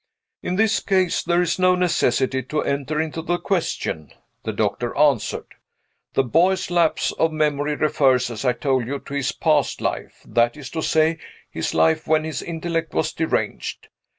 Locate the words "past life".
9.31-10.23